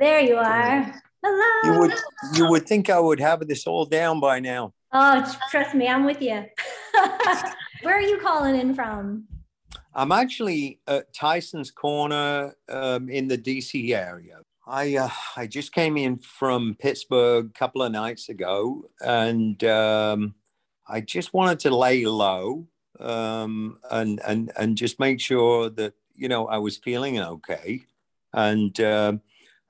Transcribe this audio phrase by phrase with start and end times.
[0.00, 0.94] There you are.
[1.22, 1.74] Hello.
[1.74, 1.94] You would
[2.34, 4.72] you would think I would have this all down by now.
[4.94, 6.46] Oh, trust me, I'm with you.
[7.82, 9.28] Where are you calling in from?
[9.94, 14.40] I'm actually at Tyson's Corner um, in the DC area.
[14.66, 20.34] I uh, I just came in from Pittsburgh a couple of nights ago, and um,
[20.88, 22.66] I just wanted to lay low
[22.98, 27.82] um, and and and just make sure that you know I was feeling okay,
[28.32, 29.12] and uh,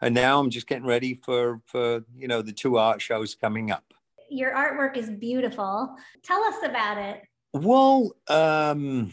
[0.01, 3.71] and now I'm just getting ready for for you know the two art shows coming
[3.71, 3.85] up.
[4.31, 5.97] Your artwork is beautiful.
[6.23, 7.23] Tell us about it.
[7.53, 9.13] Well, um,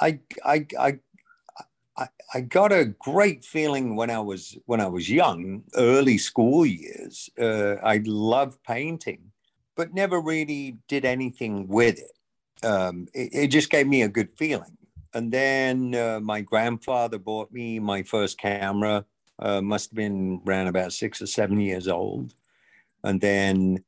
[0.00, 0.98] I I I
[1.96, 6.64] I, I got a great feeling when I was when I was young, early school
[6.64, 7.28] years.
[7.38, 9.32] Uh, I loved painting,
[9.76, 12.66] but never really did anything with it.
[12.66, 13.30] Um, it.
[13.32, 13.46] it.
[13.48, 14.76] just gave me a good feeling.
[15.12, 19.04] And then uh, my grandfather bought me my first camera.
[19.40, 22.34] Uh, must have been around about six or seven years old.
[23.02, 23.84] And then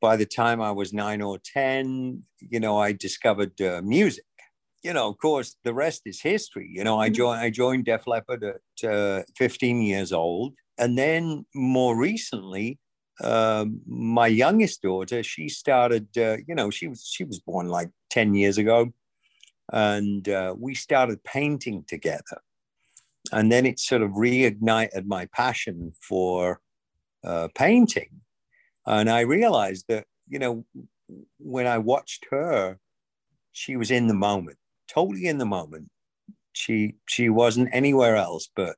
[0.00, 4.24] by the time I was nine or ten, you know, I discovered uh, music
[4.84, 6.70] you know, of course, the rest is history.
[6.70, 7.14] You know, I mm-hmm.
[7.14, 12.78] joined I joined Def Leppard at uh, 15 years old, and then more recently,
[13.20, 16.06] uh, my youngest daughter, she started.
[16.16, 18.92] Uh, you know, she was she was born like 10 years ago,
[19.72, 22.42] and uh, we started painting together,
[23.32, 26.60] and then it sort of reignited my passion for
[27.24, 28.20] uh, painting,
[28.86, 30.64] and I realized that you know
[31.38, 32.78] when I watched her,
[33.52, 34.58] she was in the moment
[34.88, 35.90] totally in the moment.
[36.52, 38.76] She she wasn't anywhere else but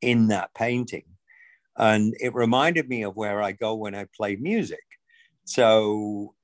[0.00, 1.04] in that painting.
[1.76, 4.84] And it reminded me of where I go when I play music.
[5.44, 6.34] So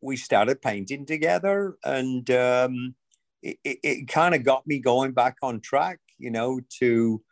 [0.00, 2.94] we started painting together and um,
[3.42, 7.22] it, it, it kind of got me going back on track, you know, to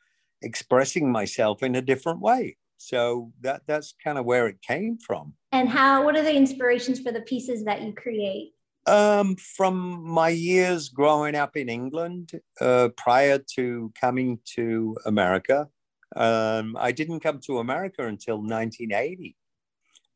[0.42, 2.56] expressing myself in a different way.
[2.78, 5.34] So that that's kind of where it came from.
[5.52, 8.52] And how what are the inspirations for the pieces that you create?
[8.86, 15.68] Um, from my years growing up in England, uh, prior to coming to America,
[16.14, 19.36] um, I didn't come to America until 1980.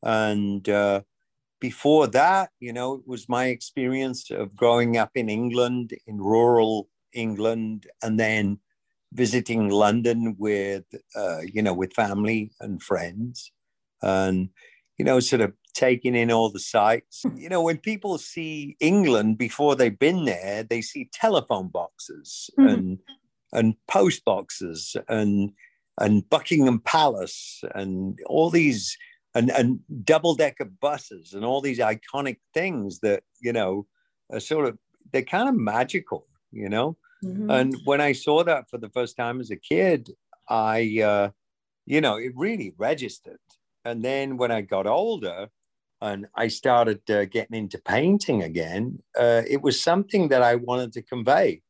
[0.05, 1.03] And uh,
[1.61, 6.89] before that, you know, it was my experience of growing up in England, in rural
[7.13, 8.59] England, and then
[9.13, 10.85] visiting London with,
[11.17, 13.53] uh, you know, with family and friends.
[14.03, 14.51] And,
[14.99, 17.25] you know, sort of taking in all the sights.
[17.35, 22.69] You know, when people see England before they've been there, they see telephone boxes mm-hmm.
[22.69, 22.99] and
[23.53, 25.53] and post boxes and
[25.99, 28.97] and Buckingham Palace and all these
[29.35, 33.87] and and double decker buses and all these iconic things that you know
[34.31, 34.79] are sort of
[35.13, 36.97] they're kind of magical, you know.
[37.25, 37.51] Mm-hmm.
[37.51, 40.11] And when I saw that for the first time as a kid,
[40.49, 41.31] I, uh,
[41.87, 43.39] you know, it really registered.
[43.85, 45.49] And then when I got older,
[46.03, 50.93] and I started uh, getting into painting again, uh, it was something that I wanted
[50.95, 51.63] to convey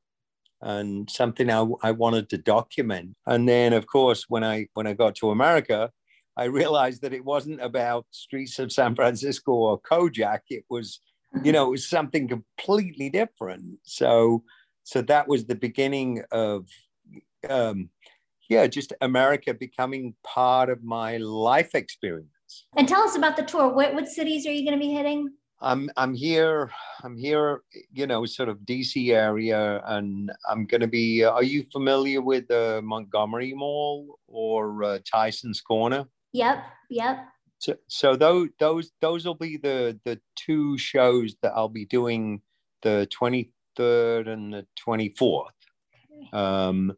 [0.62, 3.16] and something I, I wanted to document.
[3.26, 5.90] And then, of course, when I when I got to America,
[6.36, 10.40] I realized that it wasn't about streets of San Francisco or Kojak.
[10.48, 11.00] It was,
[11.42, 13.78] you know, it was something completely different.
[13.82, 14.44] So,
[14.90, 16.66] so that was the beginning of,
[17.48, 17.90] um,
[18.48, 22.66] yeah, just America becoming part of my life experience.
[22.76, 23.72] And tell us about the tour.
[23.72, 25.30] What, what cities are you going to be hitting?
[25.60, 26.72] I'm I'm here.
[27.04, 27.62] I'm here.
[27.92, 31.22] You know, sort of DC area, and I'm going to be.
[31.22, 36.06] Uh, are you familiar with the uh, Montgomery Mall or uh, Tyson's Corner?
[36.32, 36.64] Yep.
[36.88, 37.26] Yep.
[37.58, 42.40] So, so those those those will be the the two shows that I'll be doing,
[42.82, 43.06] the
[43.80, 45.46] 23rd and the 24th.
[46.32, 46.92] Um,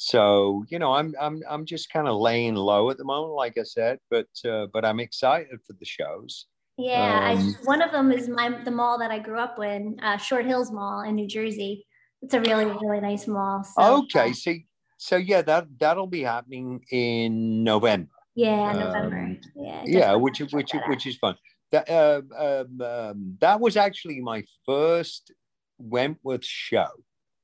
[0.00, 3.58] so you know i'm i'm i'm just kind of laying low at the moment like
[3.58, 6.46] i said but uh, but i'm excited for the shows.
[6.78, 9.98] Yeah um, I, one of them is my the mall that i grew up in
[10.00, 11.84] uh, short hills mall in new jersey.
[12.22, 14.54] It's a really really nice mall so, okay so
[14.98, 18.10] so yeah that that'll be happening in november.
[18.36, 21.34] Yeah november um, yeah yeah which is which which is fun.
[21.72, 25.32] That uh, um, um, that was actually my first
[25.78, 26.88] wentworth show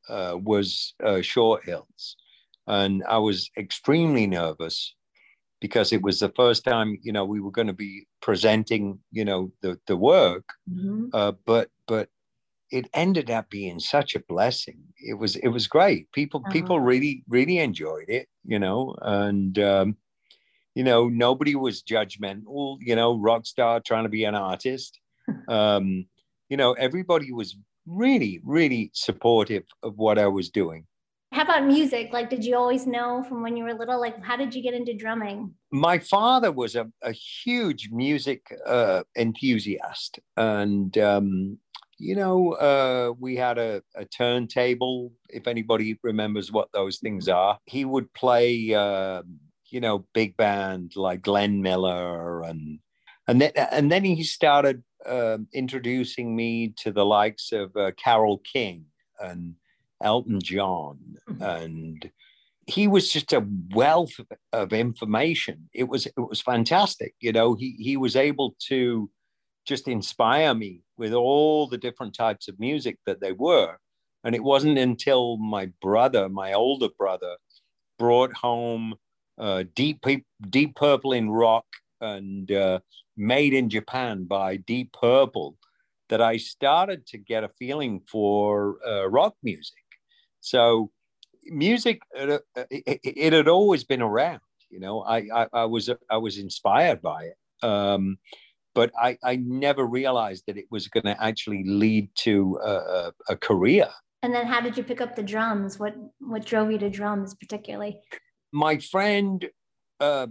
[0.09, 2.17] uh, was uh, short hills.
[2.67, 4.95] And I was extremely nervous
[5.61, 9.25] because it was the first time you know we were going to be presenting you
[9.25, 10.45] know the the work.
[10.71, 11.07] Mm-hmm.
[11.13, 12.09] uh, but but
[12.71, 14.81] it ended up being such a blessing.
[14.99, 16.11] It was it was great.
[16.13, 16.53] People uh-huh.
[16.53, 19.97] people really really enjoyed it you know and um,
[20.75, 25.01] you know nobody was judgmental you know rock star trying to be an artist.
[25.49, 26.05] Um,
[26.51, 30.87] you know everybody was really really supportive of what i was doing
[31.35, 32.13] How about music?
[32.13, 34.01] Like, did you always know from when you were little?
[34.01, 35.53] Like, how did you get into drumming?
[35.73, 40.21] My father was a, a huge music uh, enthusiast.
[40.37, 41.59] And, um,
[41.99, 47.59] you know, uh, we had a, a, turntable, if anybody remembers what those things are.
[47.67, 49.23] He would play, uh,
[49.71, 52.79] you know, big band like Glenn Miller and
[53.27, 58.39] and then and then he started uh, introducing me to the likes of uh, Carole
[58.39, 58.87] King
[59.21, 59.55] and
[60.03, 60.99] Elton John,
[61.29, 61.43] mm-hmm.
[61.43, 62.11] and
[62.67, 64.19] he was just a wealth
[64.53, 65.69] of information.
[65.73, 67.15] It was it was fantastic.
[67.21, 69.11] You know, he he was able to
[69.65, 73.77] just inspire me with all the different types of music that they were.
[74.23, 77.37] And it wasn't until my brother, my older brother,
[77.99, 78.95] brought home
[79.39, 80.05] uh, Deep
[80.49, 81.67] Deep Purple in rock
[82.01, 82.81] and uh,
[83.17, 85.57] Made in Japan by Deep Purple
[86.09, 89.75] that I started to get a feeling for uh, rock music.
[90.41, 90.91] So
[91.45, 92.39] music, uh,
[92.71, 94.41] it, it, had always been around.
[94.71, 98.19] You know, I, I, I was I was inspired by it, um,
[98.75, 103.37] but I, I never realized that it was going to actually lead to a, a,
[103.37, 103.89] career.
[104.23, 105.79] And then, how did you pick up the drums?
[105.79, 108.01] What what drove you to drums, particularly?
[108.53, 109.49] My friend
[110.01, 110.27] uh,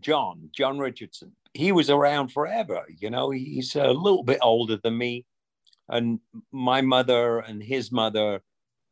[0.00, 1.32] John John Richardson.
[1.54, 2.84] He was around forever.
[2.98, 5.24] You know, he's a little bit older than me,
[5.88, 6.20] and
[6.52, 8.42] my mother and his mother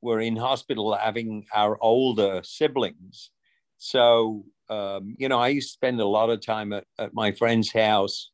[0.02, 3.30] were in hospital having our older siblings.
[3.78, 7.32] So, um, you know, I used to spend a lot of time at, at my
[7.32, 8.30] friend's house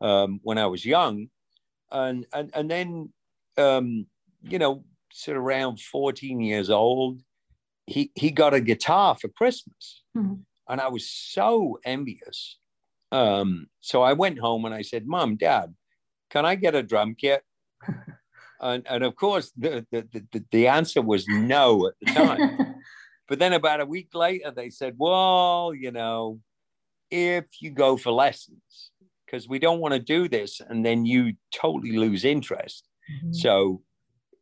[0.00, 1.28] um, when I was young.
[1.90, 3.12] And, and, and then,
[3.56, 4.06] um,
[4.42, 7.20] you know, sort of around 14 years old,
[7.86, 10.02] he, he got a guitar for Christmas.
[10.16, 10.34] Mm-hmm.
[10.68, 12.58] And I was so envious.
[13.10, 15.74] Um, so I went home and I said, Mom, Dad,
[16.30, 17.42] can I get a drum kit?
[18.60, 22.74] And, and of course, the, the, the, the answer was no at the time.
[23.28, 26.40] but then about a week later, they said, well, you know,
[27.10, 28.90] if you go for lessons,
[29.24, 32.88] because we don't want to do this and then you totally lose interest.
[33.10, 33.32] Mm-hmm.
[33.32, 33.82] So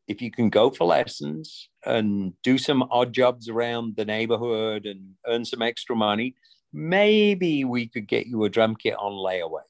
[0.08, 5.14] if you can go for lessons and do some odd jobs around the neighborhood and
[5.26, 6.36] earn some extra money,
[6.76, 9.62] maybe we could get you a drum kit on layaway.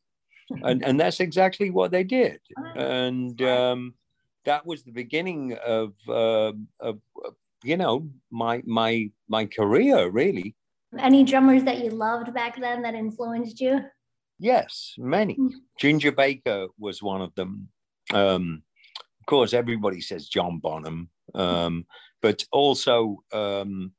[0.63, 2.41] and, and that's exactly what they did.
[2.77, 3.95] And um,
[4.45, 7.01] that was the beginning of, uh, of,
[7.65, 10.55] you know my my my career really.
[10.99, 13.81] Any drummers that you loved back then that influenced you?
[14.39, 15.35] Yes, many.
[15.37, 15.51] Mm.
[15.79, 17.69] Ginger Baker was one of them.
[18.13, 18.63] Um,
[19.21, 21.87] of course, everybody says John Bonham, um,
[22.23, 23.93] but also um,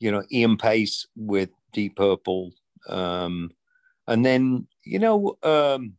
[0.00, 2.52] you know Ian Paice with Deep Purple,
[2.88, 3.50] um,
[4.06, 5.94] and then you know um,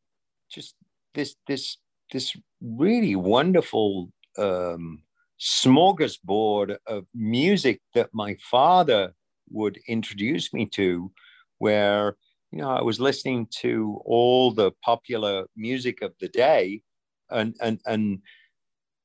[0.50, 0.76] just
[1.14, 1.78] this this
[2.12, 5.04] this really wonderful um,
[5.40, 9.14] smorgasbord of music that my father
[9.50, 11.12] would introduce me to,
[11.60, 12.18] where
[12.52, 16.82] you know I was listening to all the popular music of the day,
[17.30, 18.20] and and and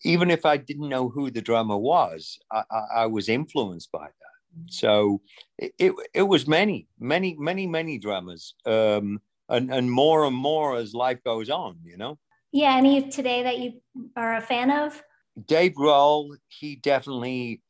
[0.04, 4.06] even if I didn't know who the drummer was, I, I, I was influenced by
[4.06, 4.29] that.
[4.68, 5.20] So
[5.58, 10.76] it, it, it was many, many, many, many drummers, um, and and more and more
[10.76, 11.78] as life goes on.
[11.84, 12.18] You know.
[12.52, 13.80] Yeah, any today that you
[14.16, 15.02] are a fan of?
[15.46, 17.62] Dave Grohl, he definitely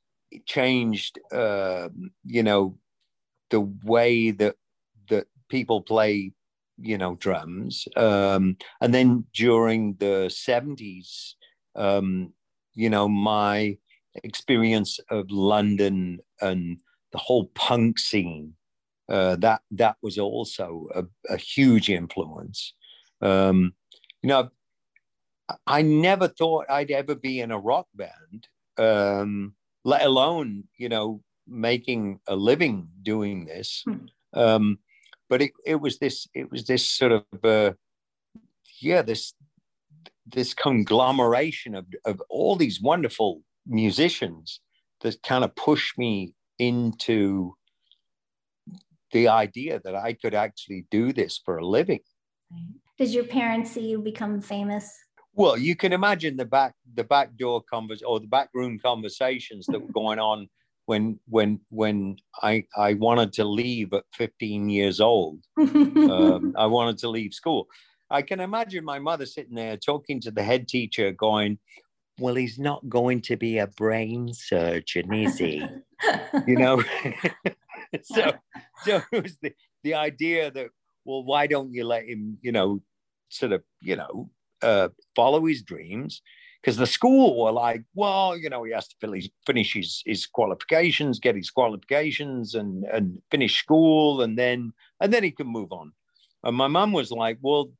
[0.46, 1.88] changed, uh,
[2.24, 2.78] you know,
[3.50, 4.56] the way that
[5.08, 6.32] that people play,
[6.78, 7.86] you know, drums.
[7.96, 11.37] Um, and then during the seventies,
[11.76, 12.32] um,
[12.75, 13.76] you know, my
[14.25, 16.79] experience of London and
[17.12, 18.55] the whole punk scene,
[19.09, 22.75] uh, that that was also a, a huge influence.
[23.21, 23.75] Um,
[24.23, 24.50] you know,
[25.67, 28.49] I never thought I'd ever be in a rock band,
[28.79, 33.83] um, let alone, you know, making a living doing this.
[33.85, 34.07] Hmm.
[34.33, 34.79] Um,
[35.29, 37.73] but it, it was this, it was this sort of, uh,
[38.81, 39.35] yeah, this,
[40.26, 44.61] this conglomeration of, of all these wonderful musicians
[45.02, 47.55] that kind of pushed me into
[49.12, 52.00] the idea that I could actually do this for a living.
[52.99, 54.93] Did your parents see you become famous?
[55.33, 59.69] Well, you can imagine the back the back door convers or the back room conversations
[59.71, 60.49] that were going on
[60.87, 65.45] when when when I I wanted to leave at 15 years old.
[65.57, 67.69] um, I wanted to leave school.
[68.11, 71.61] I can imagine my mother sitting there talking to the head teacher, going,
[72.20, 75.64] "Well, he's not going to be a brain surgeon, is he?"
[76.46, 76.82] you know.
[78.02, 78.32] so
[78.84, 80.68] so it was the the idea that
[81.04, 82.82] well, why don't you let him, you know,
[83.30, 84.30] sort of, you know,
[84.62, 86.22] uh, follow his dreams.
[86.60, 90.26] because the school were like, well, you know, he has to finish, finish his, his
[90.26, 95.72] qualifications, get his qualifications, and and finish school, and then and then he can move
[95.72, 95.92] on.
[96.44, 97.72] And my mum was like, well,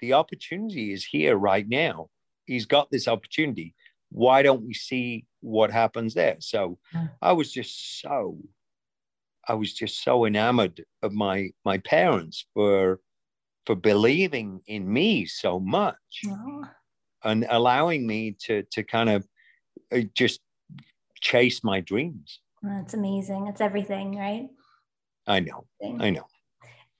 [0.00, 2.08] the opportunity is here right now.
[2.46, 3.74] He's got this opportunity.
[4.10, 6.36] Why don't we see what happens there?
[6.40, 7.06] So hmm.
[7.20, 8.38] I was just so,
[9.48, 13.00] I was just so enamored of my my parents for
[13.66, 15.96] for believing in me so much
[16.28, 16.64] oh.
[17.24, 19.26] and allowing me to to kind of
[19.92, 20.40] uh, just
[21.20, 22.40] chase my dreams.
[22.62, 23.48] That's amazing.
[23.48, 24.48] It's everything, right?
[25.26, 25.66] I know.
[26.00, 26.26] I know.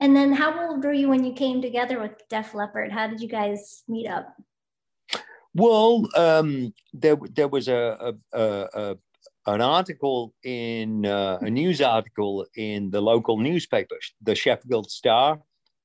[0.00, 2.92] And then how old were you when you came together with Def Leppard?
[2.92, 4.34] How did you guys meet up?
[5.54, 8.96] Well, um, there there was a, a, a, a
[9.46, 15.40] an article in uh, a news article in the local newspaper, the Sheffield Star,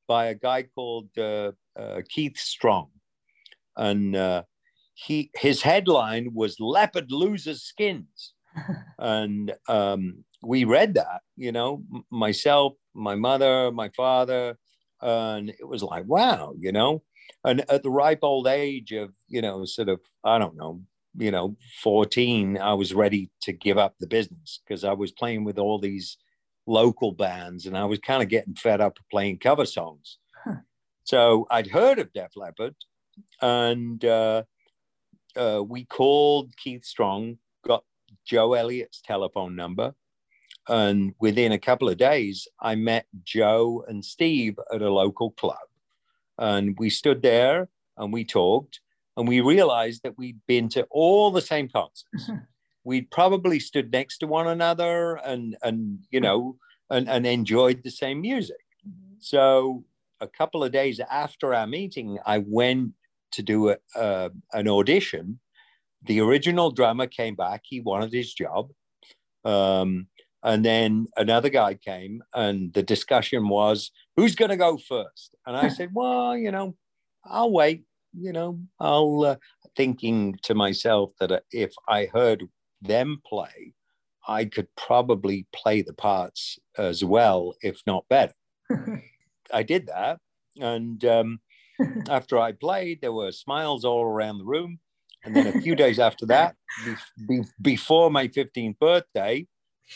[0.07, 2.89] by a guy called uh, uh, Keith Strong,
[3.77, 4.43] and uh,
[4.95, 8.33] he his headline was "Leppard loses skins,"
[8.97, 11.21] and um, we read that.
[11.35, 14.57] You know, myself, my mother, my father,
[15.01, 17.03] and it was like, wow, you know.
[17.43, 20.81] And at the ripe old age of, you know, sort of, I don't know,
[21.17, 25.43] you know, 14, I was ready to give up the business because I was playing
[25.43, 26.17] with all these
[26.67, 30.17] local bands and I was kind of getting fed up playing cover songs.
[30.43, 30.57] Huh.
[31.03, 32.75] So I'd heard of Def Leppard
[33.41, 34.43] and uh,
[35.35, 37.83] uh, we called Keith Strong, got
[38.25, 39.93] Joe Elliott's telephone number.
[40.67, 45.57] And within a couple of days, I met Joe and Steve at a local club.
[46.39, 48.79] And we stood there and we talked
[49.17, 52.31] and we realized that we'd been to all the same concerts.
[52.85, 56.55] we'd probably stood next to one another and and you know
[56.89, 58.65] and, and enjoyed the same music.
[58.87, 59.15] Mm-hmm.
[59.19, 59.83] So
[60.21, 62.93] a couple of days after our meeting, I went
[63.33, 65.39] to do a, uh, an audition.
[66.03, 68.71] The original drummer came back; he wanted his job,
[69.43, 70.07] um,
[70.43, 75.35] and then another guy came, and the discussion was, "Who's going to go first?
[75.45, 76.75] And I said, "Well, you know,
[77.25, 77.83] I'll wait.
[78.13, 79.35] You know, I'll." Uh,
[79.79, 82.43] thinking to myself that if I heard
[82.81, 83.73] them play,
[84.27, 88.33] I could probably play the parts as well, if not better.
[89.53, 90.19] I did that.
[90.59, 91.39] And um,
[92.09, 94.79] after I played, there were smiles all around the room.
[95.23, 96.95] And then a few days after that, be-
[97.27, 99.47] be- before my 15th birthday,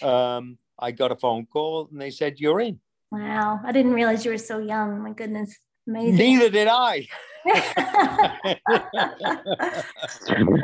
[0.01, 2.79] um, I got a phone call and they said, You're in.
[3.11, 3.59] Wow.
[3.63, 5.01] I didn't realize you were so young.
[5.03, 5.55] My goodness.
[5.87, 6.15] Amazing.
[6.15, 7.07] Neither did I.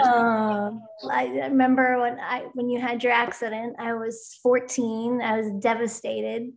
[0.01, 0.71] uh,
[1.11, 3.75] I remember when I when you had your accident.
[3.79, 5.21] I was 14.
[5.21, 6.51] I was devastated,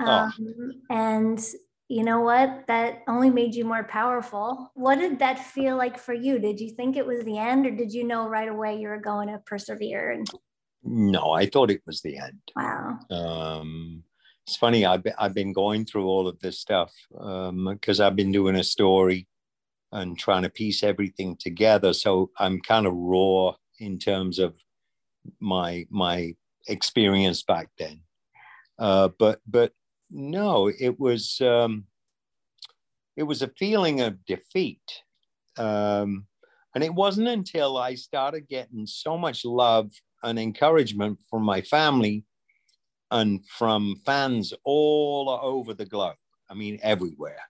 [0.00, 0.06] oh.
[0.06, 0.70] um, oh.
[0.90, 1.44] and
[1.88, 2.66] you know what?
[2.68, 4.70] That only made you more powerful.
[4.74, 6.38] What did that feel like for you?
[6.38, 9.00] Did you think it was the end, or did you know right away you were
[9.00, 10.12] going to persevere?
[10.12, 10.26] And...
[10.84, 12.40] No, I thought it was the end.
[12.54, 12.98] Wow.
[13.10, 14.04] Um,
[14.46, 14.84] it's funny.
[14.84, 18.56] I've been, I've been going through all of this stuff because um, I've been doing
[18.56, 19.26] a story
[19.92, 21.94] and trying to piece everything together.
[21.94, 24.54] So I'm kind of raw in terms of
[25.40, 26.34] my my
[26.68, 28.00] experience back then.
[28.78, 29.72] Uh, but but
[30.10, 31.84] no, it was um,
[33.16, 35.02] it was a feeling of defeat.
[35.56, 36.26] Um,
[36.74, 39.92] and it wasn't until I started getting so much love
[40.24, 42.24] and encouragement from my family
[43.10, 46.16] and from fans all over the globe,
[46.50, 47.42] I mean, everywhere,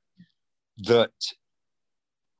[0.79, 1.13] that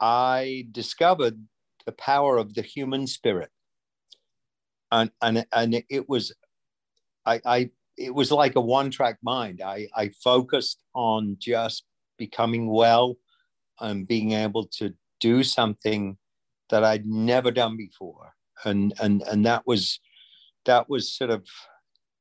[0.01, 1.41] I discovered
[1.87, 3.51] the power of the human spirit.
[4.91, 6.35] And, and, and it was,
[7.25, 9.63] I, I, it was like a one track mind.
[9.65, 11.85] I, I focused on just
[12.19, 13.17] becoming well
[13.81, 16.19] and being able to do something
[16.71, 18.35] that I'd never done before.
[18.65, 20.01] And, and, and that was,
[20.65, 21.47] that was sort of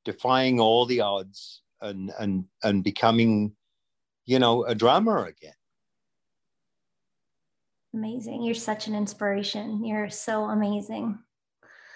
[0.05, 3.53] defying all the odds and, and, and becoming,
[4.25, 5.53] you know, a drummer again.
[7.93, 8.43] Amazing.
[8.43, 9.85] You're such an inspiration.
[9.85, 11.19] You're so amazing.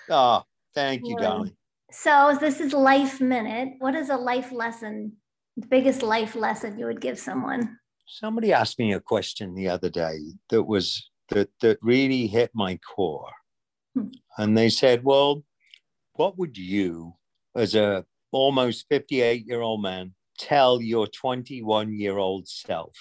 [0.10, 0.44] Oh,
[0.76, 1.56] thank you, darling.
[1.92, 3.76] So this is Life Minute.
[3.80, 5.14] What is a life lesson,
[5.56, 7.78] the biggest life lesson you would give someone?
[8.06, 12.78] Somebody asked me a question the other day that was that that really hit my
[12.78, 13.32] core.
[13.96, 14.10] Hmm.
[14.38, 15.44] And they said, Well,
[16.18, 17.16] what would you,
[17.56, 22.96] as a almost 58 year old man, tell your 21 year old self?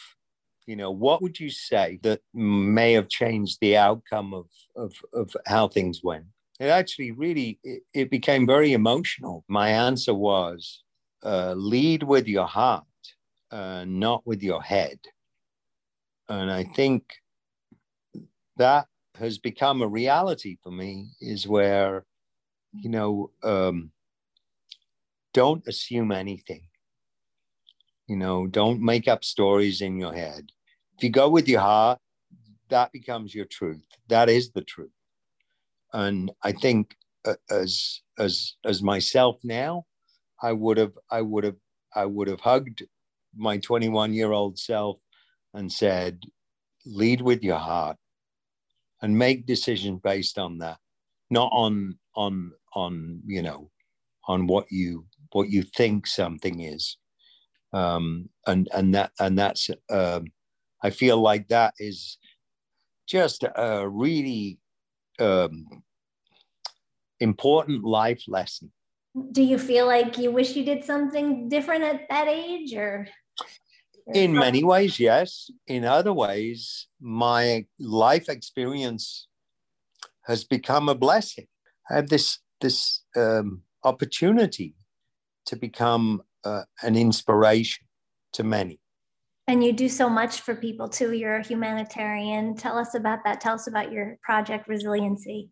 [0.67, 5.37] you know what would you say that may have changed the outcome of of, of
[5.47, 6.25] how things went?
[6.59, 9.45] It actually really it, it became very emotional.
[9.47, 10.83] My answer was
[11.25, 12.85] uh, lead with your heart
[13.51, 14.99] uh, not with your head.
[16.29, 17.05] And i think
[18.57, 22.05] that has become a reality for me is where,
[22.81, 23.91] you know, um,
[25.35, 26.63] don't assume anything.
[28.07, 30.51] You know, don't make up stories in your head.
[30.97, 31.99] If you go with your heart,
[32.69, 33.85] that becomes your truth.
[34.09, 34.91] That is the truth.
[35.93, 39.87] And I think uh, as as as myself now,
[40.43, 41.57] I would have I would have
[41.95, 42.85] I would have hugged
[43.37, 44.99] my 21 year old self
[45.55, 46.21] and said,
[46.85, 47.97] lead with your heart
[49.03, 50.79] and make decisions based on that,
[51.31, 53.71] not on on on you know
[54.29, 56.97] on what you what you think something is.
[57.73, 60.27] Um, and and that and that's um,
[60.83, 62.19] I feel like that is
[63.07, 64.59] just a really
[65.19, 65.67] um,
[67.21, 68.73] important life lesson.
[69.33, 73.09] Do you feel like you wish you did something different at that age or?
[74.15, 75.51] In many ways, yes.
[75.67, 79.27] In other ways, my life experience
[80.27, 81.47] has become a blessing.
[81.91, 84.75] I have this this um, opportunity
[85.47, 87.87] to become uh, an inspiration
[88.33, 88.81] to many.
[89.49, 91.13] And you do so much for people too.
[91.13, 92.57] You're a humanitarian.
[92.57, 93.41] Tell us about that.
[93.41, 95.51] Tell us about your project Resiliency.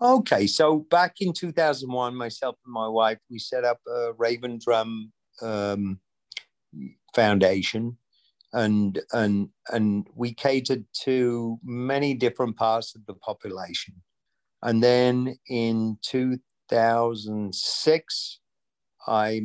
[0.00, 5.12] Okay, so back in 2001, myself and my wife, we set up a Raven Drum
[5.40, 5.98] um,
[7.16, 7.96] Foundation,
[8.52, 13.94] and and and we catered to many different parts of the population.
[14.62, 18.38] And then in 2006,
[19.08, 19.42] I,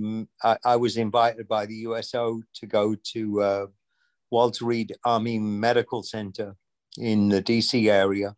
[0.64, 3.66] I was invited by the USO to go to uh,
[4.30, 6.56] Walter Reed Army Medical Center
[7.00, 8.36] in the DC area,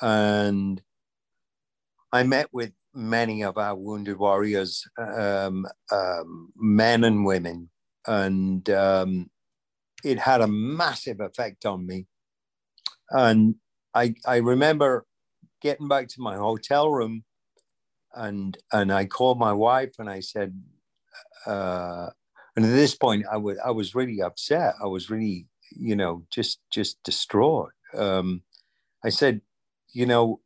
[0.00, 0.80] and
[2.12, 7.70] I met with many of our wounded warriors, um, um, men and women,
[8.06, 9.30] and um,
[10.04, 12.06] it had a massive effect on me.
[13.10, 13.56] And
[13.94, 15.06] I, I remember
[15.60, 17.24] getting back to my hotel room,
[18.14, 20.60] and and I called my wife and I said,
[21.46, 22.10] uh,
[22.56, 24.74] and at this point I was I was really upset.
[24.82, 27.72] I was really you know just just distraught.
[27.94, 28.42] Um,
[29.04, 29.40] I said,
[29.92, 30.40] you know,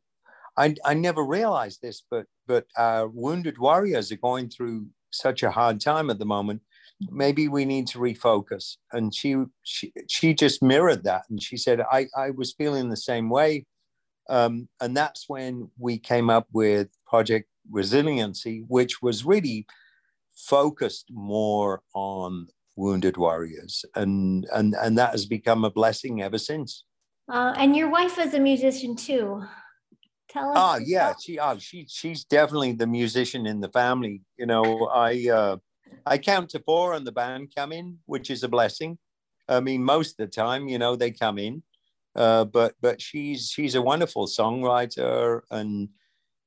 [0.57, 5.51] I, I never realized this, but but our wounded warriors are going through such a
[5.51, 6.61] hard time at the moment.
[7.09, 8.77] Maybe we need to refocus.
[8.91, 12.97] And she she she just mirrored that, and she said, I I was feeling the
[12.97, 13.65] same way,
[14.29, 19.65] um, and that's when we came up with Project Resiliency, which was really
[20.35, 26.85] focused more on wounded warriors, and and and that has become a blessing ever since.
[27.31, 29.43] Uh, and your wife is a musician too.
[30.29, 30.57] Tell us.
[30.57, 34.21] Ah, yeah, she, ah, she, she's definitely the musician in the family.
[34.37, 35.57] You know, I, uh,
[36.05, 38.97] I count to four and the band come in, which is a blessing.
[39.47, 41.63] I mean, most of the time, you know, they come in,
[42.15, 45.89] uh, but but she's she's a wonderful songwriter, and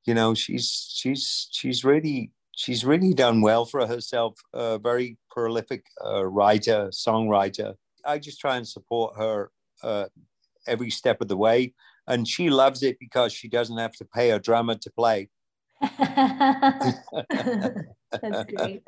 [0.05, 4.35] you know, she's she's she's really she's really done well for herself.
[4.53, 7.75] A very prolific uh, writer, songwriter.
[8.05, 9.51] I just try and support her
[9.83, 10.07] uh,
[10.67, 11.75] every step of the way
[12.09, 15.29] and she loves it because she doesn't have to pay a drummer to play.
[18.11, 18.83] That's great.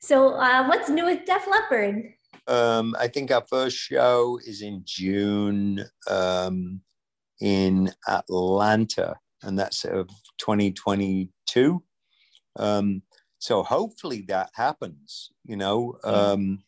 [0.00, 2.12] So, uh, what's new with Def Leppard?
[2.46, 6.80] Um, I think our first show is in June um,
[7.40, 10.08] in Atlanta, and that's of
[10.38, 11.82] 2022.
[12.56, 13.02] Um,
[13.38, 15.30] so hopefully that happens.
[15.44, 16.62] You know, um,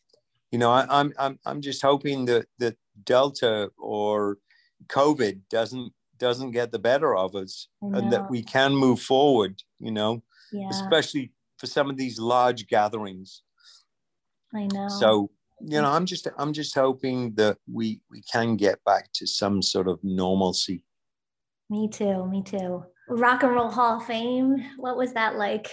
[0.51, 4.37] you know, I, I'm I'm I'm just hoping that that Delta or
[4.87, 9.91] COVID doesn't doesn't get the better of us and that we can move forward, you
[9.91, 10.67] know, yeah.
[10.69, 13.43] especially for some of these large gatherings.
[14.55, 14.87] I know.
[14.87, 15.29] So,
[15.61, 19.61] you know, I'm just I'm just hoping that we we can get back to some
[19.61, 20.83] sort of normalcy.
[21.69, 22.83] Me too, me too.
[23.09, 25.69] Rock and Roll Hall of Fame, what was that like?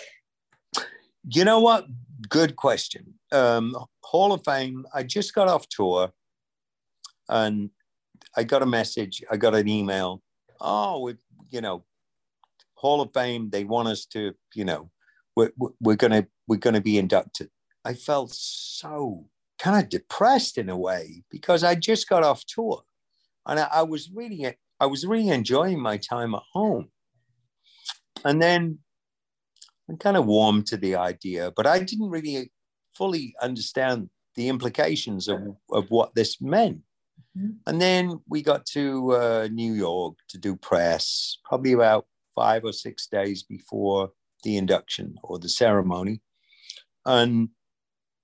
[1.28, 1.86] You know what?
[2.28, 3.14] Good question.
[3.32, 6.10] Um, Hall of Fame, I just got off tour
[7.28, 7.70] and
[8.36, 10.22] I got a message, I got an email
[10.60, 11.14] oh, we,
[11.50, 11.84] you know,
[12.74, 14.90] Hall of Fame, they want us to, you know,
[15.36, 17.50] we're, we're gonna we're gonna be inducted.
[17.84, 19.26] I felt so
[19.58, 22.82] kind of depressed in a way because I just got off tour,
[23.46, 24.46] and I, I was really
[24.80, 26.90] I was really enjoying my time at home,
[28.24, 28.78] and then
[29.90, 32.50] I kind of warmed to the idea, but I didn't really
[32.94, 36.80] fully understand the implications of, of what this meant.
[37.36, 37.50] Mm-hmm.
[37.66, 42.72] And then we got to uh, New York to do press, probably about five or
[42.72, 44.10] six days before
[44.46, 46.22] the induction or the ceremony.
[47.04, 47.50] And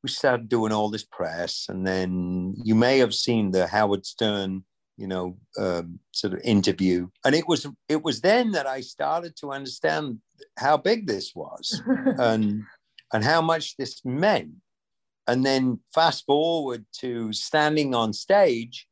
[0.02, 1.66] we started doing all this press.
[1.68, 4.64] And then you may have seen the Howard Stern
[4.98, 7.08] you know, um, sort of interview.
[7.24, 10.18] And it was it was then that I started to understand
[10.58, 11.82] how big this was
[12.18, 12.62] and
[13.12, 14.52] and how much this meant.
[15.26, 18.86] And then fast forward to standing on stage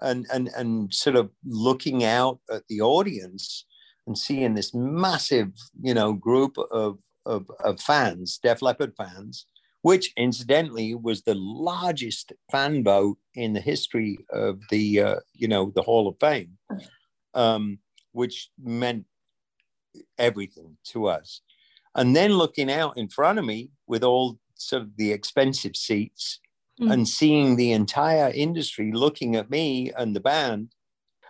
[0.00, 3.64] and and and sort of looking out at the audience
[4.08, 9.44] and seeing this massive, you know, group of of, of fans, Def Leppard fans,
[9.82, 15.70] which incidentally was the largest fan vote in the history of the uh, you know
[15.74, 16.58] the Hall of Fame,
[17.34, 17.78] um,
[18.12, 19.04] which meant
[20.18, 21.42] everything to us.
[21.94, 26.40] And then looking out in front of me with all sort of the expensive seats
[26.80, 26.92] mm.
[26.92, 30.72] and seeing the entire industry looking at me and the band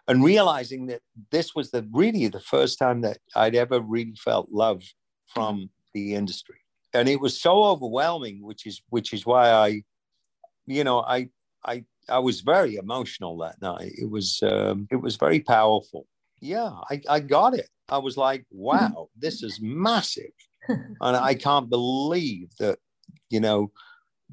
[0.08, 4.50] and realizing that this was the really the first time that I'd ever really felt
[4.50, 4.82] love
[5.26, 6.56] from the industry.
[6.94, 9.82] And it was so overwhelming which is which is why i
[10.66, 11.28] you know i
[11.64, 13.92] i i was very emotional that night.
[13.96, 16.06] It was um, it was very powerful.
[16.40, 17.68] Yeah i i got it.
[17.90, 20.32] I was like wow this is massive.
[21.00, 22.78] And i can't believe that
[23.30, 23.70] you know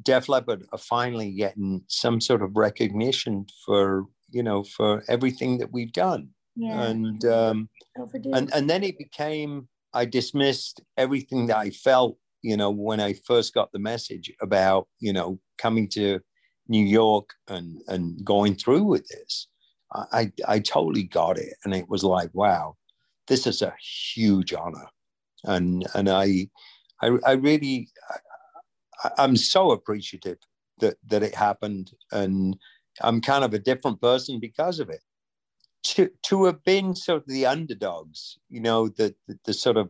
[0.01, 4.05] def leppard are finally getting some sort of recognition for
[4.35, 6.23] you know for everything that we've done
[6.55, 6.83] yeah.
[6.83, 7.69] and um
[8.37, 13.13] and and then it became i dismissed everything that i felt you know, when I
[13.25, 16.19] first got the message about, you know, coming to
[16.67, 19.47] New York and, and going through with this,
[19.91, 21.55] I, I totally got it.
[21.63, 22.75] And it was like, wow,
[23.27, 23.73] this is a
[24.13, 24.85] huge honor.
[25.43, 26.49] And, and I,
[27.01, 27.89] I, I really,
[29.03, 30.37] I, I'm so appreciative
[30.81, 31.93] that, that it happened.
[32.11, 32.55] And
[33.01, 35.01] I'm kind of a different person because of it.
[35.83, 39.89] To, to have been sort of the underdogs, you know, the, the, the sort of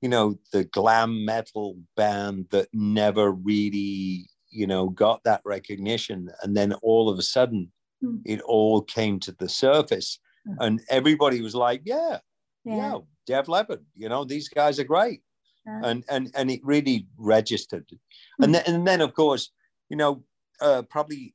[0.00, 6.30] you know, the glam metal band that never really, you know, got that recognition.
[6.42, 8.20] And then all of a sudden, mm.
[8.24, 10.20] it all came to the surface.
[10.48, 10.56] Mm.
[10.60, 12.18] And everybody was like, yeah,
[12.64, 15.22] yeah, yeah Def Leppard, you know, these guys are great.
[15.66, 15.80] Yeah.
[15.82, 17.86] And, and, and it really registered.
[17.88, 18.44] Mm.
[18.44, 19.50] And, then, and then, of course,
[19.88, 20.22] you know,
[20.60, 21.34] uh, probably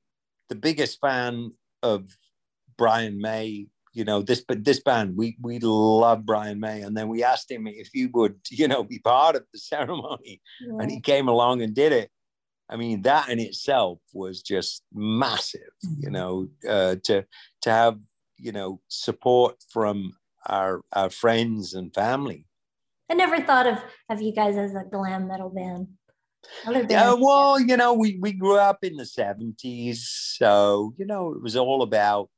[0.53, 2.15] the biggest fan of
[2.77, 6.81] Brian May you know this but this band we we love brian may.
[6.81, 10.41] And then we asked him if he would you know be part of the ceremony.
[10.61, 10.81] Yeah.
[10.81, 12.09] and he came along and did it.
[12.69, 16.03] I mean that in itself was just massive mm-hmm.
[16.03, 17.25] you know uh, to
[17.61, 17.99] to have
[18.37, 20.13] you know support from
[20.47, 22.47] our our friends and family.
[23.11, 23.77] I never thought of
[24.09, 25.87] of you guys as a glam metal band
[26.89, 29.97] yeah, well, you know, we, we grew up in the 70s.
[29.97, 32.29] So, you know, it was all about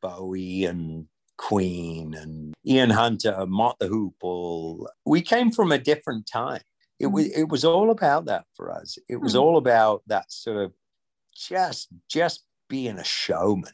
[0.00, 1.06] Bowie and
[1.40, 4.86] Queen and Ian Hunter, Mott the Hoople.
[5.06, 6.60] We came from a different time.
[6.98, 7.38] It was mm.
[7.38, 8.98] it was all about that for us.
[9.08, 9.40] It was mm.
[9.40, 10.72] all about that sort of
[11.34, 13.72] just just being a showman.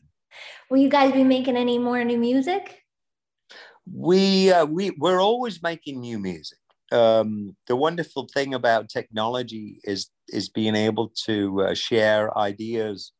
[0.71, 2.83] Will you guys be making any more new music?
[3.93, 6.59] We uh, we we're always making new music.
[6.93, 13.13] Um, the wonderful thing about technology is is being able to uh, share ideas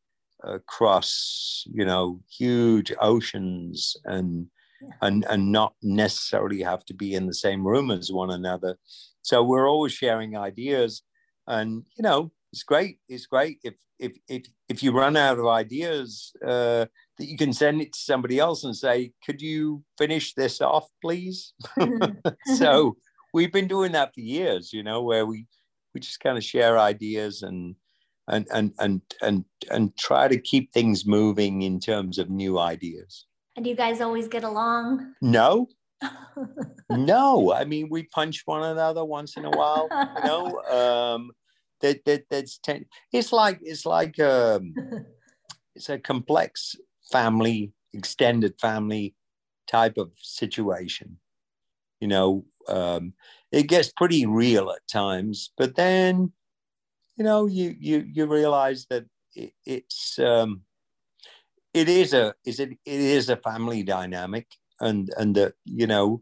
[0.43, 4.47] across you know huge oceans and
[4.81, 4.89] yeah.
[5.01, 8.77] and and not necessarily have to be in the same room as one another
[9.21, 11.01] so we're always sharing ideas
[11.47, 15.47] and you know it's great it's great if if if, if you run out of
[15.47, 16.85] ideas uh,
[17.17, 20.87] that you can send it to somebody else and say could you finish this off
[21.01, 21.53] please
[22.57, 22.95] so
[23.33, 25.45] we've been doing that for years you know where we
[25.93, 27.75] we just kind of share ideas and
[28.27, 33.25] and and and and and try to keep things moving in terms of new ideas.
[33.55, 35.13] And do you guys always get along?
[35.21, 35.67] No.
[36.91, 39.87] no, I mean we punch one another once in a while.
[39.91, 40.61] You know,
[41.15, 41.31] um,
[41.81, 44.73] that that that's ten, it's like it's like um,
[45.75, 46.75] it's a complex
[47.11, 49.15] family, extended family
[49.67, 51.17] type of situation.
[51.99, 53.13] You know, um,
[53.51, 56.31] it gets pretty real at times, but then
[57.17, 60.61] you know, you you you realize that it, it's um,
[61.73, 64.47] it is a is it it is a family dynamic,
[64.79, 66.21] and and that you know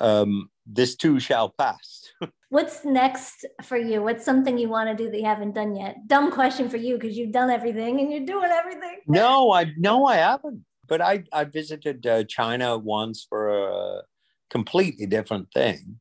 [0.00, 2.04] um, this too shall pass.
[2.48, 4.02] What's next for you?
[4.02, 6.08] What's something you want to do that you haven't done yet?
[6.08, 9.00] Dumb question for you because you've done everything and you're doing everything.
[9.06, 10.64] No, I no, I haven't.
[10.88, 14.02] But I I visited uh, China once for a
[14.50, 16.00] completely different thing.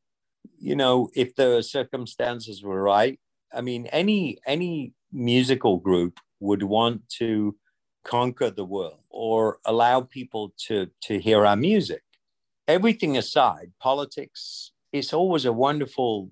[0.59, 3.19] You know, if the circumstances were right,
[3.53, 7.55] I mean, any any musical group would want to
[8.03, 12.03] conquer the world or allow people to to hear our music.
[12.67, 16.31] Everything aside, politics, it's always a wonderful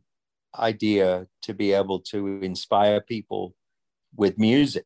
[0.58, 3.56] idea to be able to inspire people
[4.16, 4.86] with music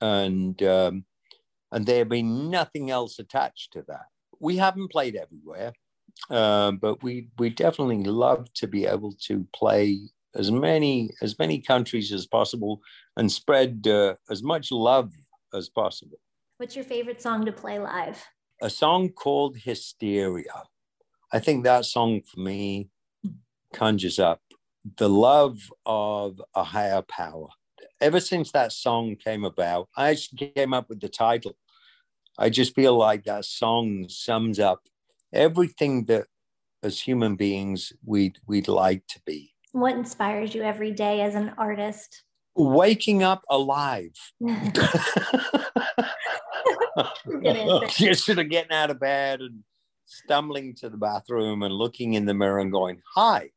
[0.00, 1.04] and um,
[1.72, 4.06] and there be nothing else attached to that.
[4.38, 5.72] We haven't played everywhere,
[6.30, 10.00] uh, but we we definitely love to be able to play
[10.34, 12.80] as many as many countries as possible
[13.16, 15.12] and spread uh, as much love
[15.54, 16.18] as possible.
[16.58, 18.24] What's your favorite song to play live?
[18.62, 20.64] A song called Hysteria.
[21.32, 22.90] I think that song for me
[23.72, 24.40] conjures up
[24.96, 27.48] the love of a higher power.
[28.00, 31.56] Ever since that song came about, I actually came up with the title.
[32.38, 34.80] I just feel like that song sums up
[35.36, 36.26] everything that
[36.82, 39.52] as human beings we'd we'd like to be.
[39.72, 42.22] What inspires you every day as an artist?
[42.54, 44.12] Waking up alive.
[47.88, 49.62] Just sort of getting out of bed and
[50.06, 53.50] stumbling to the bathroom and looking in the mirror and going, Hi,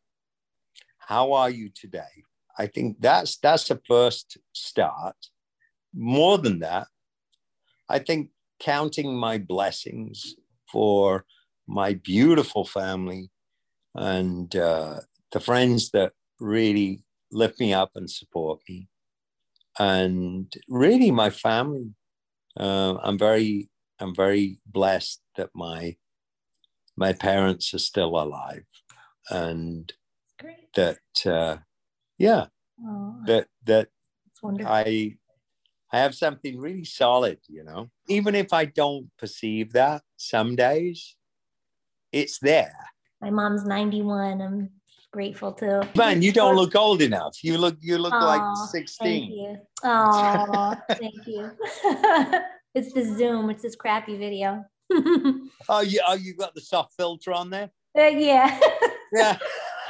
[0.97, 2.23] how are you today?
[2.57, 5.15] I think that's that's a first start.
[5.93, 6.87] More than that,
[7.87, 10.35] I think counting my blessings
[10.69, 11.25] for
[11.69, 13.29] my beautiful family
[13.95, 15.01] and uh,
[15.31, 18.87] the friends that really lift me up and support me,
[19.77, 21.93] and really my family.
[22.59, 25.95] Uh, I'm very I'm very blessed that my
[26.97, 28.65] my parents are still alive,
[29.29, 29.93] and
[30.39, 30.73] Great.
[30.75, 31.57] that uh,
[32.17, 32.47] yeah
[32.83, 33.89] Oh, that that.
[34.65, 35.17] I
[35.91, 37.89] I have something really solid, you know.
[38.07, 41.15] Even if I don't perceive that some days,
[42.11, 42.73] it's there.
[43.21, 44.41] My mom's 91.
[44.41, 44.69] I'm
[45.11, 45.87] grateful to.
[45.95, 47.43] Man, you don't look old enough.
[47.43, 48.41] You look you look Aw, like
[48.71, 49.31] Thank 16.
[49.31, 49.57] you.
[49.83, 51.51] Oh, thank you.
[52.75, 53.49] it's the Zoom.
[53.49, 54.65] It's this crappy video.
[55.67, 57.69] Oh, you oh you got the soft filter on there?
[57.95, 58.59] Uh, yeah.
[59.13, 59.37] Yeah.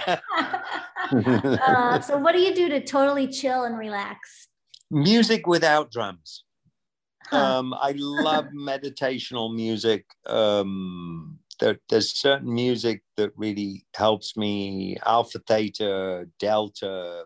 [0.07, 4.47] uh, so, what do you do to totally chill and relax?
[4.91, 6.43] Music without drums.
[7.27, 7.59] Huh.
[7.59, 10.05] Um, I love meditational music.
[10.25, 14.97] Um, there, there's certain music that really helps me.
[15.05, 17.25] Alpha, theta, delta.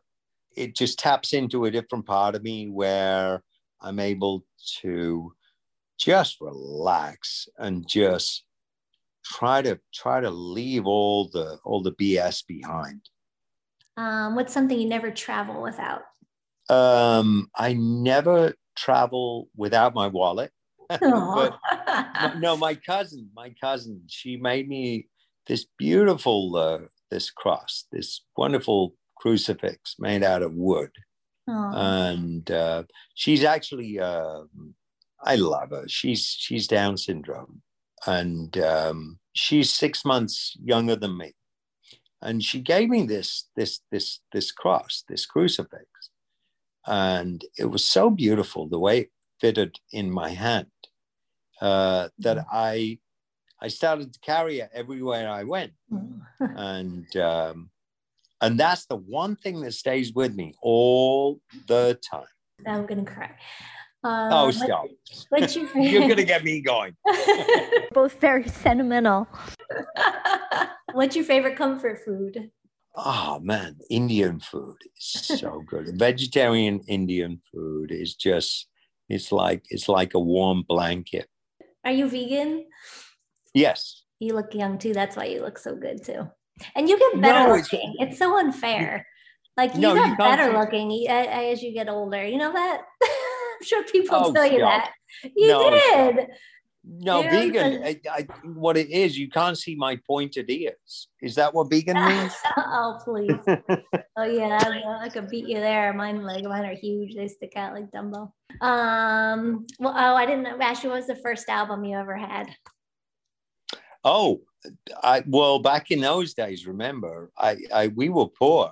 [0.55, 3.43] It just taps into a different part of me where
[3.81, 4.45] I'm able
[4.81, 5.33] to
[5.97, 8.43] just relax and just
[9.23, 13.01] try to try to leave all the all the BS behind.
[13.95, 16.01] Um, what's something you never travel without?
[16.69, 20.51] Um, I never travel without my wallet.
[20.99, 21.59] but
[22.39, 25.07] no, my cousin, my cousin, she made me
[25.47, 30.91] this beautiful uh, this cross, this wonderful crucifix made out of wood,
[31.47, 32.01] Aw.
[32.11, 34.41] and uh, she's actually, uh,
[35.23, 35.85] I love her.
[35.87, 37.61] She's she's Down syndrome,
[38.05, 41.33] and um, she's six months younger than me,
[42.21, 45.85] and she gave me this this this this cross, this crucifix,
[46.87, 49.11] and it was so beautiful the way it
[49.43, 50.67] fitted in my hand
[51.59, 52.99] uh, that I
[53.59, 55.73] I started to carry it everywhere I went,
[56.39, 57.69] and um,
[58.39, 62.33] and that's the one thing that stays with me all the time.
[62.65, 63.31] I'm gonna cry.
[64.03, 64.87] Uh, Oh, stop!
[65.29, 66.95] What's your You're gonna get me going.
[67.93, 69.27] Both very sentimental.
[70.93, 72.49] What's your favorite comfort food?
[72.95, 75.97] Oh man, Indian food is so good.
[75.99, 78.67] Vegetarian Indian food is just
[79.09, 81.27] it's like it's like a warm blanket.
[81.85, 82.65] Are you vegan?
[83.53, 84.03] Yes.
[84.19, 84.93] You look young too.
[84.93, 86.27] That's why you look so good too.
[86.75, 87.95] And you get better No, it's- looking.
[87.99, 89.05] It's, so unfair.
[89.57, 92.25] Like you No, got you can't better looking e- a- as you get older.
[92.25, 92.81] You know that?
[93.03, 94.91] I'm sure people Oh, tell you that.
[95.35, 96.27] You No, did.
[96.85, 97.81] No, vegan.
[97.83, 101.07] I, I, what it is, you can't see my pointed ears.
[101.21, 102.33] Is that what vegan means?
[102.57, 103.39] oh please.
[104.15, 105.91] Oh yeah, I, I could beat you there.
[105.91, 107.15] Mine like mine are huge.
[107.15, 108.31] They stick out like Dumbo.
[108.61, 109.65] Um.
[109.79, 110.89] Well, oh, I didn't ask you.
[110.89, 112.47] What was the first album you ever had?
[114.03, 114.41] Oh,
[115.01, 118.71] I well back in those days, remember, I, I we were poor.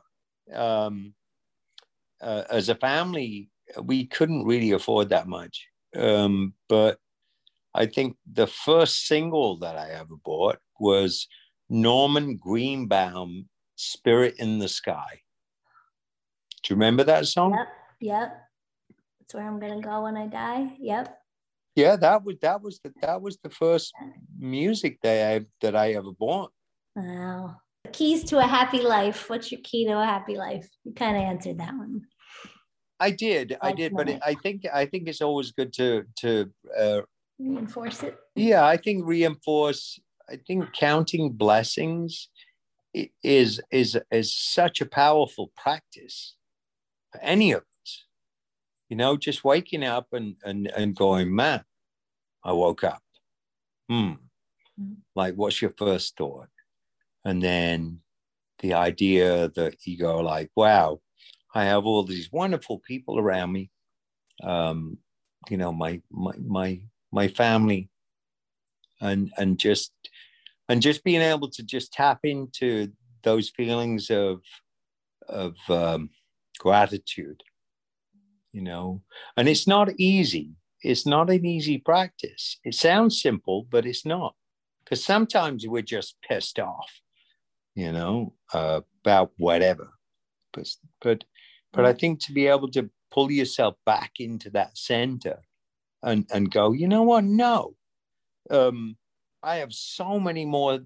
[0.54, 1.14] Um,
[2.22, 3.50] uh, as a family,
[3.82, 5.68] we couldn't really afford that much.
[5.96, 7.00] Um, but
[7.74, 11.28] I think the first single that I ever bought was
[11.70, 15.22] Norman Greenbaum, "Spirit in the Sky."
[16.64, 17.54] Do you remember that song?
[17.54, 17.68] Yep.
[18.02, 18.42] Yep.
[19.20, 20.76] That's where I'm gonna go when I die.
[20.80, 21.18] Yep.
[21.76, 23.94] Yeah, that was that was the that was the first
[24.38, 26.52] music that I that I ever bought.
[26.96, 27.56] Wow.
[27.94, 29.30] Keys to a happy life.
[29.30, 30.70] What's your key to a happy life?
[30.84, 32.02] You kind of answered that one.
[33.00, 34.20] I did, I did, but it.
[34.24, 37.02] I think I think it's always good to to uh,
[37.42, 38.18] Reinforce it.
[38.36, 38.66] yeah.
[38.66, 40.00] I think reinforce.
[40.30, 42.30] I think counting blessings
[43.24, 46.36] is is is such a powerful practice
[47.12, 48.06] for any of us.
[48.90, 51.64] You know, just waking up and and and going, man,
[52.44, 53.02] I woke up.
[53.90, 54.14] Hmm.
[54.80, 54.94] Mm-hmm.
[55.16, 56.50] Like, what's your first thought?
[57.26, 58.00] And then
[58.60, 61.02] the idea that you go like, wow,
[61.54, 63.70] I have all these wonderful people around me.
[64.44, 64.98] Um,
[65.50, 67.90] you know, my my my my family,
[69.00, 69.92] and and just
[70.70, 72.92] and just being able to just tap into
[73.24, 74.42] those feelings of
[75.28, 76.10] of um,
[76.60, 77.44] gratitude.
[78.54, 79.02] You know,
[79.38, 80.52] and it's not easy.
[80.84, 82.58] It's not an easy practice.
[82.64, 84.36] It sounds simple, but it's not
[84.84, 86.92] because sometimes we're just pissed off,
[87.76, 89.94] you know, uh, about whatever.
[90.54, 90.68] But
[91.02, 91.24] but
[91.72, 95.40] but I think to be able to pull yourself back into that center
[96.04, 97.24] and and go, you know what?
[97.24, 97.76] No,
[98.50, 98.98] um,
[99.44, 100.80] I have so many more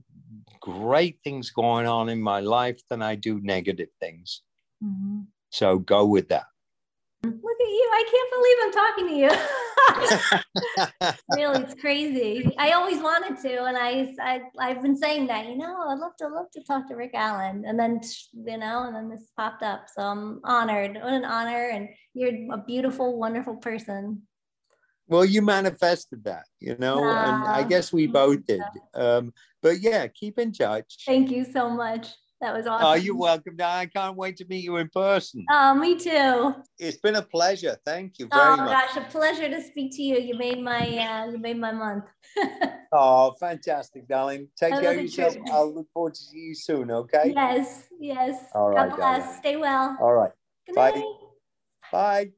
[0.61, 4.41] great things going on in my life than I do negative things.
[4.83, 5.21] Mm-hmm.
[5.49, 6.45] So go with that.
[7.23, 7.89] Look at you.
[7.93, 9.31] I can't believe I'm talking to you.
[11.35, 12.53] really, it's crazy.
[12.57, 13.63] I always wanted to.
[13.65, 16.87] And I, I, I've been saying that, you know, I'd love to, love to talk
[16.89, 17.63] to Rick Allen.
[17.65, 18.01] And then,
[18.33, 19.87] you know, and then this popped up.
[19.93, 20.95] So I'm honored.
[20.95, 21.69] What an honor.
[21.69, 24.21] And you're a beautiful, wonderful person.
[25.07, 28.61] Well, you manifested that, you know, and I guess we both did.
[28.93, 31.03] Um, but yeah, keep in touch.
[31.05, 32.09] Thank you so much.
[32.41, 32.87] That was awesome.
[32.87, 33.55] Oh, you're welcome.
[33.63, 35.45] I can't wait to meet you in person.
[35.49, 36.55] Oh, me too.
[36.77, 37.77] It's been a pleasure.
[37.85, 38.95] Thank you very oh, much.
[38.95, 40.17] gosh, a pleasure to speak to you.
[40.17, 42.05] You made my uh, you made my month.
[42.91, 44.49] oh, fantastic, darling.
[44.57, 45.37] Take care of yourself.
[45.51, 46.91] I'll look forward to see you soon.
[46.91, 47.31] Okay.
[47.33, 47.87] Yes.
[47.99, 48.43] Yes.
[48.53, 48.89] All right.
[48.89, 49.19] God bless.
[49.19, 49.39] Darling.
[49.39, 49.97] Stay well.
[50.01, 50.31] All right.
[50.67, 50.91] Good Bye.
[50.91, 51.05] Night.
[51.91, 52.31] Bye.